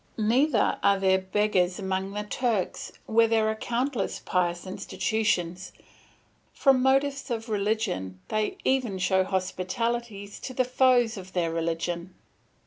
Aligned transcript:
Neither 0.17 0.79
are 0.81 0.97
there 0.99 1.19
beggars 1.19 1.77
among 1.77 2.13
the 2.13 2.23
Turks, 2.23 2.91
where 3.05 3.27
there 3.27 3.47
are 3.49 3.53
countless 3.55 4.17
pious 4.17 4.65
institutions; 4.65 5.73
from 6.53 6.81
motives 6.81 7.29
of 7.29 7.49
religion 7.49 8.19
they 8.29 8.57
even 8.63 8.97
show 8.97 9.23
hospitality 9.23 10.27
to 10.27 10.55
the 10.55 10.65
foes 10.65 11.17
of 11.17 11.33
their 11.33 11.51
religion. 11.51 12.15